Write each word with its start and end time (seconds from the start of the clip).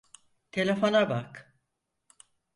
Telefona 0.51 1.09
bak. 1.09 1.55